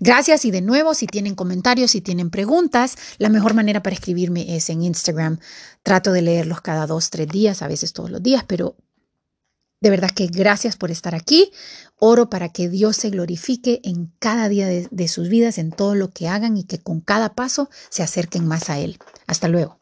Gracias 0.00 0.44
y 0.44 0.50
de 0.50 0.60
nuevo, 0.60 0.94
si 0.94 1.06
tienen 1.06 1.34
comentarios, 1.34 1.90
si 1.90 2.00
tienen 2.00 2.30
preguntas, 2.30 2.96
la 3.18 3.28
mejor 3.28 3.54
manera 3.54 3.82
para 3.82 3.94
escribirme 3.94 4.56
es 4.56 4.70
en 4.70 4.82
Instagram. 4.82 5.38
Trato 5.82 6.12
de 6.12 6.22
leerlos 6.22 6.60
cada 6.60 6.86
dos, 6.86 7.10
tres 7.10 7.28
días, 7.28 7.62
a 7.62 7.68
veces 7.68 7.92
todos 7.92 8.10
los 8.10 8.22
días, 8.22 8.44
pero 8.46 8.76
de 9.80 9.90
verdad 9.90 10.10
que 10.10 10.26
gracias 10.26 10.76
por 10.76 10.90
estar 10.90 11.14
aquí. 11.14 11.52
Oro 11.98 12.30
para 12.30 12.50
que 12.50 12.68
Dios 12.68 12.96
se 12.96 13.10
glorifique 13.10 13.80
en 13.84 14.12
cada 14.18 14.48
día 14.48 14.66
de, 14.66 15.08
sus 15.08 15.28
vidas, 15.28 15.58
en 15.58 15.70
todo 15.70 15.94
lo 15.94 16.10
que 16.10 16.28
hagan 16.28 16.56
y 16.56 16.64
que 16.64 16.78
con 16.78 17.00
cada 17.00 17.34
paso 17.34 17.68
se 17.88 18.02
acerquen 18.02 18.46
más 18.46 18.70
a 18.70 18.78
Él. 18.78 18.98
Hasta 19.26 19.48
luego. 19.48 19.78